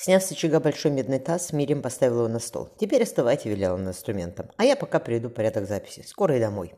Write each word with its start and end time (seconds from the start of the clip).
Сняв 0.00 0.22
с 0.22 0.30
очага 0.30 0.60
большой 0.60 0.92
медный 0.92 1.18
таз, 1.18 1.52
Мирим 1.52 1.82
поставила 1.82 2.18
его 2.20 2.28
на 2.28 2.38
стол. 2.38 2.68
«Теперь 2.78 3.02
оставайте»,— 3.02 3.48
велела 3.50 3.74
она 3.74 3.90
инструментом. 3.90 4.48
«А 4.56 4.64
я 4.64 4.76
пока 4.76 5.00
приведу 5.00 5.28
порядок 5.28 5.66
записи. 5.66 6.04
Скоро 6.06 6.36
и 6.36 6.40
домой». 6.40 6.72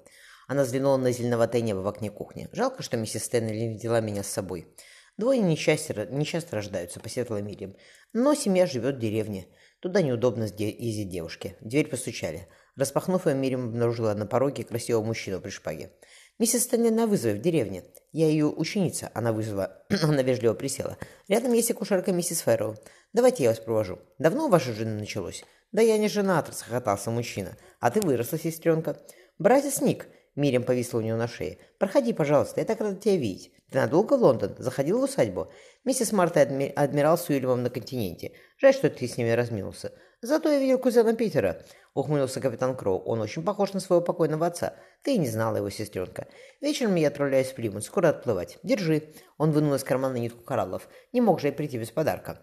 Она 0.48 0.62
взглянула 0.62 0.96
на 0.96 1.12
зеленоватое 1.12 1.60
небо 1.60 1.80
в 1.80 1.86
окне 1.86 2.10
кухни. 2.10 2.48
«Жалко, 2.52 2.82
что 2.82 2.96
миссис 2.96 3.24
Стэнли 3.24 3.54
не 3.54 3.76
взяла 3.76 4.00
меня 4.00 4.22
с 4.22 4.28
собой. 4.28 4.74
Двое 5.18 5.38
несчастья, 5.42 6.06
нечасто 6.10 6.56
рождаются»,— 6.56 6.98
посетовала 7.02 7.42
Мирим. 7.42 7.76
«Но 8.14 8.34
семья 8.34 8.66
живет 8.66 8.96
в 8.96 9.00
деревне. 9.00 9.48
Туда 9.80 10.00
неудобно 10.00 10.44
ездить 10.44 11.10
девушке». 11.10 11.56
В 11.60 11.68
дверь 11.68 11.88
постучали. 11.88 12.48
Распахнув 12.74 13.26
ее, 13.26 13.34
Мирим 13.34 13.66
обнаружила 13.66 14.14
на 14.14 14.24
пороге 14.24 14.64
красивого 14.64 15.04
мужчину 15.04 15.42
при 15.42 15.50
шпаге. 15.50 15.92
«Миссис 16.40 16.62
Стэнли 16.62 16.88
на 16.88 17.06
вызове 17.06 17.34
в 17.34 17.42
деревне. 17.42 17.84
Я 18.12 18.26
ее 18.26 18.46
ученица». 18.46 19.10
Она 19.12 19.30
вызвала. 19.30 19.84
Она 20.02 20.22
вежливо 20.22 20.54
присела. 20.54 20.96
«Рядом 21.28 21.52
есть 21.52 21.70
акушерка 21.70 22.12
миссис 22.12 22.40
Фэрроу. 22.40 22.76
Давайте 23.12 23.42
я 23.42 23.50
вас 23.50 23.58
провожу. 23.58 23.98
Давно 24.18 24.46
у 24.46 24.48
вашей 24.48 24.72
жены 24.72 24.98
началось?» 24.98 25.44
«Да 25.70 25.82
я 25.82 25.98
не 25.98 26.08
женат»,— 26.08 26.48
расхохотался 26.48 27.10
мужчина. 27.10 27.58
«А 27.78 27.90
ты 27.90 28.00
выросла, 28.00 28.38
сестренка». 28.38 28.98
«Братец 29.38 29.82
Ник»,— 29.82 30.06
Мирим 30.36 30.62
повисла 30.62 30.98
у 30.98 31.02
него 31.02 31.16
на 31.16 31.28
шее. 31.28 31.58
«Проходи, 31.78 32.12
пожалуйста, 32.12 32.60
я 32.60 32.66
так 32.66 32.80
рада 32.80 32.96
тебя 32.96 33.16
видеть. 33.16 33.52
Ты 33.70 33.78
надолго 33.78 34.16
в 34.16 34.22
Лондон? 34.22 34.54
Заходил 34.58 35.00
в 35.00 35.04
усадьбу?» 35.04 35.50
«Миссис 35.84 36.12
Марта 36.12 36.42
и 36.42 36.72
адмирал 36.72 37.18
с 37.18 37.28
Уильямом 37.28 37.62
на 37.62 37.70
континенте. 37.70 38.32
Жаль, 38.58 38.74
что 38.74 38.90
ты 38.90 39.06
с 39.06 39.16
ними 39.16 39.30
разминулся. 39.30 39.92
Зато 40.22 40.50
я 40.52 40.58
видел 40.58 40.78
кузена 40.78 41.14
Питера.— 41.14 41.62
ухмылился 41.94 42.40
капитан 42.40 42.76
Кроу. 42.76 42.98
«Он 43.00 43.20
очень 43.20 43.42
похож 43.42 43.72
на 43.72 43.80
своего 43.80 44.04
покойного 44.04 44.46
отца. 44.46 44.74
Ты 45.02 45.14
и 45.14 45.18
не 45.18 45.26
знала 45.26 45.56
его, 45.56 45.70
сестренка. 45.70 46.28
Вечером 46.60 46.94
я 46.94 47.08
отправляюсь 47.08 47.48
в 47.48 47.54
Плимут. 47.54 47.84
Скоро 47.84 48.10
отплывать. 48.10 48.58
Держи». 48.62 49.12
Он 49.38 49.50
вынул 49.50 49.74
из 49.74 49.82
кармана 49.82 50.16
нитку 50.16 50.44
кораллов. 50.44 50.88
Не 51.12 51.20
мог 51.20 51.40
же 51.40 51.48
я 51.48 51.52
прийти 51.52 51.78
без 51.78 51.90
подарка. 51.90 52.38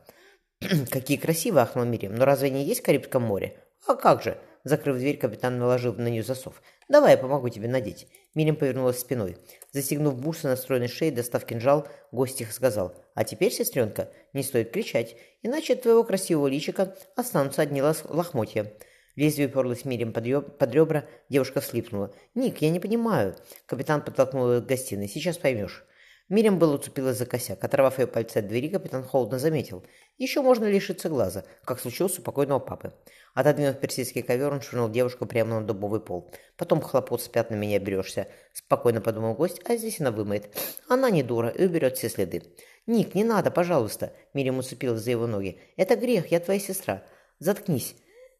«Какие 0.91 1.17
красивые!»— 1.17 1.63
ахнул 1.63 1.85
Мирим. 1.85 2.15
«Но 2.15 2.25
разве 2.25 2.49
не 2.49 2.65
есть 2.65 2.81
в 2.81 2.85
Карибском 2.85 3.23
море?» 3.23 3.63
«А 3.87 3.95
как 3.95 4.21
же!» 4.21 4.37
Закрыв 4.67 4.97
дверь, 4.97 5.17
капитан 5.17 5.57
наложил 5.57 5.93
на 5.93 6.09
нее 6.09 6.23
засов. 6.23 6.61
«Давай 6.89 7.11
я 7.11 7.17
помогу 7.17 7.47
тебе 7.47 7.69
надеть». 7.69 8.05
Мирим 8.35 8.57
повернулась 8.57 8.99
спиной. 8.99 9.37
Застегнув 9.71 10.19
бусы 10.19 10.45
на 10.45 10.57
стройной 10.57 10.89
шее, 10.89 11.09
достав 11.09 11.45
кинжал, 11.45 11.87
гость 12.11 12.39
тихо 12.39 12.51
сказал. 12.51 12.93
«А 13.15 13.23
теперь, 13.23 13.53
сестренка, 13.53 14.09
не 14.33 14.43
стоит 14.43 14.71
кричать, 14.71 15.15
иначе 15.41 15.73
от 15.73 15.83
твоего 15.83 16.03
красивого 16.03 16.47
личика 16.47 16.97
останутся 17.15 17.61
одни 17.61 17.81
лохмотья». 17.81 18.73
Лезвие 19.15 19.47
уперлось 19.47 19.85
Мирим 19.85 20.11
под, 20.11 20.57
под 20.57 20.73
ребра, 20.73 21.05
девушка 21.29 21.61
вслипнула. 21.61 22.13
«Ник, 22.35 22.57
я 22.57 22.69
не 22.69 22.81
понимаю». 22.81 23.37
Капитан 23.67 24.01
подтолкнул 24.01 24.51
ее 24.51 24.61
к 24.61 24.65
гостиной. 24.65 25.07
«Сейчас 25.07 25.37
поймешь». 25.37 25.85
Мирим 26.29 26.59
было 26.59 26.75
уцепилась 26.75 27.17
за 27.17 27.25
косяк. 27.25 27.63
Оторвав 27.63 27.99
ее 27.99 28.07
пальцы 28.07 28.37
от 28.37 28.47
двери, 28.47 28.67
капитан 28.67 29.03
холодно 29.03 29.39
заметил. 29.39 29.85
Еще 30.17 30.41
можно 30.41 30.65
лишиться 30.65 31.07
глаза, 31.07 31.45
как 31.63 31.79
случилось 31.79 32.19
у 32.19 32.21
покойного 32.21 32.59
папы. 32.59 32.93
Отодвинув 33.33 33.79
персидский 33.79 34.21
ковер, 34.21 34.51
он 34.51 34.61
швырнул 34.61 34.89
девушку 34.89 35.25
прямо 35.25 35.59
на 35.59 35.65
дубовый 35.65 36.01
пол. 36.01 36.29
Потом 36.57 36.81
хлопот 36.81 37.21
с 37.21 37.29
пятнами 37.29 37.65
не 37.65 37.77
оберешься. 37.77 38.27
Спокойно 38.51 38.99
подумал 38.99 39.35
гость, 39.35 39.61
а 39.63 39.77
здесь 39.77 40.01
она 40.01 40.11
вымоет. 40.11 40.49
Она 40.89 41.09
не 41.09 41.23
дура 41.23 41.47
и 41.47 41.65
уберет 41.65 41.97
все 41.97 42.09
следы. 42.09 42.43
«Ник, 42.87 43.15
не 43.15 43.23
надо, 43.23 43.51
пожалуйста!» 43.51 44.13
Мирим 44.33 44.59
уцепилась 44.59 45.01
за 45.01 45.11
его 45.11 45.27
ноги. 45.27 45.59
«Это 45.75 45.95
грех, 45.95 46.31
я 46.31 46.39
твоя 46.39 46.59
сестра. 46.59 47.03
Заткнись!» 47.39 47.95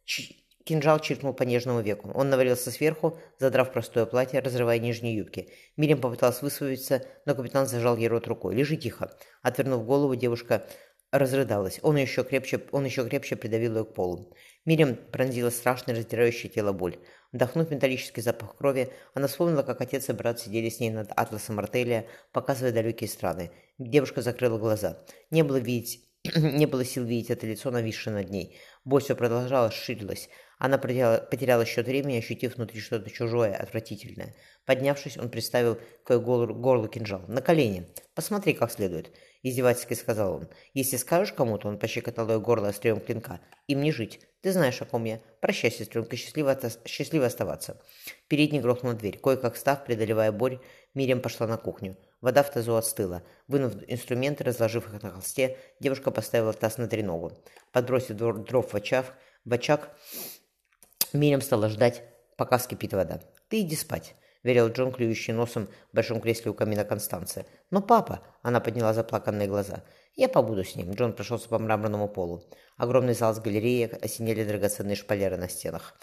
Ч 0.05 0.46
Кинжал 0.67 0.99
чиркнул 0.99 1.33
по 1.33 1.43
нежному 1.43 1.79
веку. 1.79 2.11
Он 2.13 2.29
навалился 2.29 2.71
сверху, 2.71 3.17
задрав 3.39 3.71
простое 3.71 4.05
платье, 4.05 4.41
разрывая 4.41 4.79
нижние 4.79 5.15
юбки. 5.15 5.47
Мирим 5.77 6.01
попыталась 6.01 6.41
высвободиться, 6.41 7.05
но 7.25 7.35
капитан 7.35 7.67
зажал 7.67 7.95
ей 7.95 8.09
рот 8.09 8.27
рукой. 8.27 8.53
«Лежи 8.53 8.75
тихо!» 8.75 9.17
Отвернув 9.41 9.85
голову, 9.85 10.15
девушка 10.15 10.67
разрыдалась. 11.13 11.79
Он 11.83 11.95
еще 11.95 12.25
крепче, 12.25 12.59
он 12.73 12.83
еще 12.83 13.07
крепче 13.07 13.37
придавил 13.37 13.77
ее 13.77 13.85
к 13.85 13.93
полу. 13.93 14.35
Мирим 14.65 14.97
пронзила 14.97 15.51
страшное 15.51 15.95
раздирающее 15.95 16.51
тело 16.51 16.73
боль. 16.73 16.97
Вдохнув 17.31 17.71
металлический 17.71 18.19
запах 18.19 18.57
крови, 18.57 18.89
она 19.13 19.27
вспомнила, 19.27 19.63
как 19.63 19.79
отец 19.79 20.09
и 20.09 20.11
брат 20.11 20.41
сидели 20.41 20.67
с 20.67 20.81
ней 20.81 20.89
над 20.89 21.11
атласом 21.15 21.59
артелия, 21.59 22.07
показывая 22.33 22.73
далекие 22.73 23.09
страны. 23.09 23.51
Девушка 23.77 24.21
закрыла 24.21 24.57
глаза. 24.57 24.97
Не 25.31 25.43
было 25.43 25.57
видеть... 25.57 26.03
Не 26.35 26.65
было 26.65 26.83
сил 26.83 27.05
видеть 27.05 27.29
это 27.29 27.47
лицо, 27.47 27.71
нависшее 27.71 28.13
над 28.13 28.29
ней. 28.29 28.57
Боль 28.83 29.01
все 29.01 29.15
продолжалась, 29.15 29.73
ширилась. 29.73 30.27
Она 30.57 30.77
потеряла, 30.77 31.17
потеряла 31.17 31.65
счет 31.65 31.85
времени, 31.85 32.17
ощутив 32.17 32.55
внутри 32.55 32.81
что-то 32.81 33.09
чужое, 33.11 33.55
отвратительное. 33.55 34.33
Поднявшись, 34.65 35.17
он 35.17 35.29
приставил 35.29 35.77
к 36.03 36.17
горлу, 36.17 36.55
горлу 36.55 36.87
кинжал. 36.87 37.21
«На 37.27 37.41
колени! 37.41 37.87
Посмотри 38.15 38.53
как 38.53 38.71
следует!» 38.71 39.11
Издевательски 39.43 39.93
сказал 39.93 40.33
он. 40.35 40.49
«Если 40.73 40.97
скажешь 40.97 41.33
кому-то, 41.33 41.67
он 41.67 41.77
пощекотал 41.77 42.29
ее 42.29 42.39
горло 42.39 42.69
острием 42.69 42.99
клинка. 42.99 43.39
Им 43.67 43.81
не 43.81 43.91
жить. 43.91 44.19
Ты 44.41 44.51
знаешь, 44.51 44.81
о 44.81 44.85
ком 44.85 45.05
я. 45.05 45.21
Прощай, 45.41 45.71
сестренка, 45.71 46.15
счастливо, 46.15 46.59
счастливо 46.85 47.27
оставаться». 47.27 47.79
Перед 48.27 48.51
ней 48.51 48.59
грохнула 48.59 48.95
дверь. 48.95 49.19
Кое-как 49.19 49.55
став, 49.55 49.85
преодолевая 49.85 50.31
боль, 50.31 50.59
Мириам 50.95 51.21
пошла 51.21 51.45
на 51.45 51.57
кухню. 51.57 51.95
Вода 52.19 52.41
в 52.41 52.51
тазу 52.51 52.75
остыла. 52.75 53.23
Вынув 53.47 53.75
инструменты, 53.87 54.43
разложив 54.43 54.87
их 54.87 55.03
на 55.03 55.11
холсте, 55.11 55.57
девушка 55.79 56.09
поставила 56.09 56.51
таз 56.51 56.79
на 56.79 56.87
треногу. 56.87 57.31
Подбросив 57.71 58.17
дров 58.17 58.73
в 58.73 58.75
очаг, 58.75 59.13
в 59.45 59.53
очаг 59.53 59.95
Мирям 61.17 61.41
стала 61.41 61.69
ждать, 61.69 62.03
пока 62.37 62.57
вскипит 62.57 62.93
вода. 62.93 63.19
«Ты 63.49 63.61
иди 63.61 63.75
спать»,— 63.75 64.15
велел 64.43 64.69
Джон, 64.69 64.91
клюющий 64.91 65.33
носом 65.33 65.67
в 65.91 65.95
большом 65.95 66.21
кресле 66.21 66.51
у 66.51 66.53
камина 66.53 66.85
Констанции. 66.85 67.45
«Но 67.71 67.81
папа...»— 67.81 68.21
она 68.41 68.59
подняла 68.59 68.93
заплаканные 68.93 69.47
глаза. 69.47 69.83
«Я 70.15 70.29
побуду 70.29 70.63
с 70.63 70.75
ним». 70.75 70.91
Джон 70.91 71.13
прошелся 71.13 71.49
по 71.49 71.59
мраморному 71.59 72.07
полу. 72.07 72.43
Огромный 72.77 73.13
зал 73.13 73.33
с 73.33 73.39
галереей 73.39 73.87
осенили 73.87 74.43
драгоценные 74.43 74.95
шпалеры 74.95 75.37
на 75.37 75.49
стенах. 75.49 75.95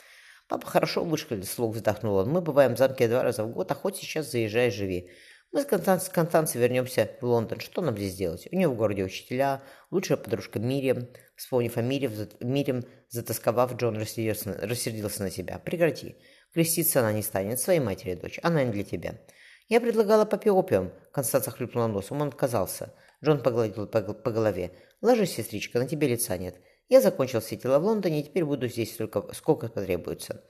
«Папа 0.48 0.66
хорошо 0.66 1.04
вышкалил»,— 1.04 1.44
слух 1.44 1.74
вздохнул 1.74 2.16
он. 2.16 2.28
«Мы 2.30 2.40
бываем 2.40 2.74
в 2.74 2.78
замке 2.78 3.08
два 3.08 3.22
раза 3.22 3.44
в 3.44 3.50
год, 3.50 3.70
а 3.70 3.74
хоть 3.74 3.96
сейчас 3.96 4.30
заезжай, 4.30 4.70
живи. 4.70 5.10
Мы 5.54 5.62
с 5.62 5.66
Констанцией, 5.66 6.12
Констанцией 6.12 6.62
вернемся 6.64 7.08
в 7.20 7.24
Лондон. 7.24 7.60
Что 7.60 7.80
нам 7.80 7.96
здесь 7.96 8.16
делать? 8.16 8.48
У 8.50 8.56
нее 8.56 8.66
в 8.66 8.74
городе 8.74 9.04
учителя, 9.04 9.62
лучшая 9.92 10.18
подружка 10.18 10.58
Мириам. 10.58 11.06
Вспомнив 11.36 11.76
о 11.76 11.80
Мире, 11.80 12.10
Мириам, 12.40 12.82
затасковав, 13.08 13.76
Джон 13.76 13.96
рассердился, 13.96 14.52
рассердился 14.60 15.22
на 15.22 15.30
себя. 15.30 15.60
Прекрати. 15.60 16.16
Креститься 16.52 16.98
она 16.98 17.12
не 17.12 17.22
станет, 17.22 17.60
своей 17.60 17.78
матери 17.78 18.16
дочь. 18.16 18.40
Она 18.42 18.64
не 18.64 18.72
для 18.72 18.82
тебя. 18.82 19.20
Я 19.68 19.80
предлагала 19.80 20.24
папе 20.24 20.50
опиум. 20.50 20.90
Констанция 21.12 21.52
хлюпнула 21.52 21.86
носом, 21.86 22.20
он 22.20 22.28
отказался. 22.28 22.92
Джон 23.24 23.40
погладил 23.40 23.86
по, 23.86 24.02
по 24.02 24.32
голове. 24.32 24.72
Ложись, 25.02 25.36
сестричка, 25.36 25.78
на 25.78 25.86
тебе 25.86 26.08
лица 26.08 26.36
нет. 26.36 26.56
Я 26.88 27.00
закончил 27.00 27.38
все 27.38 27.54
дела 27.54 27.78
в 27.78 27.84
Лондоне 27.84 28.22
и 28.22 28.24
теперь 28.24 28.44
буду 28.44 28.66
здесь 28.66 28.92
столько, 28.92 29.32
сколько 29.32 29.68
потребуется. 29.68 30.42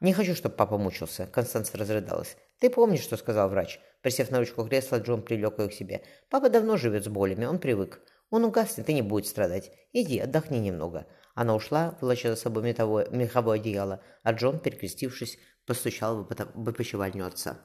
«Не 0.00 0.12
хочу, 0.12 0.34
чтобы 0.34 0.54
папа 0.54 0.78
мучился»,— 0.78 1.26
Констанция 1.32 1.78
разрыдалась. 1.78 2.36
«Ты 2.58 2.70
помнишь, 2.70 3.02
что 3.02 3.16
сказал 3.16 3.48
врач?» 3.48 3.80
Присев 4.02 4.30
на 4.30 4.38
ручку 4.38 4.64
кресла, 4.64 4.98
Джон 4.98 5.22
привлек 5.22 5.58
ее 5.58 5.68
к 5.68 5.72
себе. 5.72 6.02
«Папа 6.28 6.48
давно 6.48 6.76
живет 6.76 7.04
с 7.04 7.08
болями, 7.08 7.44
он 7.44 7.58
привык. 7.58 8.00
Он 8.30 8.44
угаснет 8.44 8.88
и 8.88 8.94
не 8.94 9.02
будет 9.02 9.26
страдать. 9.26 9.72
Иди, 9.92 10.18
отдохни 10.18 10.58
немного». 10.58 11.06
Она 11.34 11.54
ушла, 11.54 11.96
волоча 12.00 12.30
за 12.30 12.36
собой 12.36 12.64
меховое, 12.64 13.08
меховое 13.10 13.56
одеяло, 13.60 14.02
а 14.24 14.32
Джон, 14.32 14.58
перекрестившись, 14.58 15.38
постучал 15.66 16.24
в 16.24 16.68
опочивальню 16.68 17.26
отца. 17.26 17.58